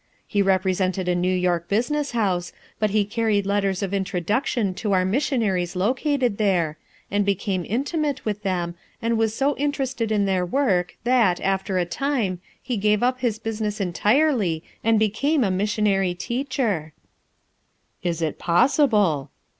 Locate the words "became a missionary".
14.97-16.15